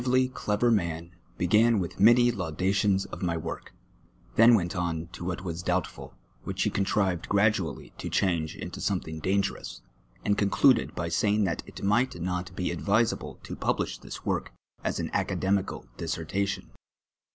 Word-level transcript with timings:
a 0.01 0.03
livoh, 0.09 0.33
clever 0.33 0.71
man, 0.71 1.11
lioji^an 1.37 1.79
witli 1.79 1.99
many 1.99 2.31
laudations 2.31 3.05
of 3.13 3.21
my 3.21 3.37
work, 3.37 3.71
then 4.33 4.55
went 4.55 4.75
on 4.75 5.05
to 5.11 5.23
what 5.23 5.43
was 5.43 5.61
douhttiil, 5.61 6.13
which 6.43 6.63
he 6.63 6.71
contrived 6.71 7.29
pja 7.29 7.51
dualh' 7.53 7.95
to 7.99 8.09
chanfi^e 8.09 8.55
into 8.55 8.81
something:; 8.81 9.21
danij^crous, 9.21 9.81
and 10.25 10.39
concluded 10.39 10.95
by 10.95 11.07
snvin'j: 11.07 11.45
that 11.45 11.61
it 11.67 11.75
mij^lit 11.83 12.19
not 12.19 12.55
be 12.55 12.71
advisable 12.71 13.37
to 13.43 13.55
pid)lish 13.55 14.01
this 14.01 14.25
work 14.25 14.51
a« 14.83 14.87
an 14.87 15.09
aeailoniical 15.11 15.85
dissertation. 15.97 16.71